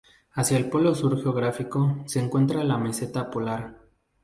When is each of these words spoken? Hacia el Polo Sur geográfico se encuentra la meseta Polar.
Hacia 0.33 0.57
el 0.57 0.67
Polo 0.67 0.95
Sur 0.95 1.21
geográfico 1.21 1.99
se 2.07 2.19
encuentra 2.19 2.63
la 2.63 2.79
meseta 2.79 3.29
Polar. 3.29 3.77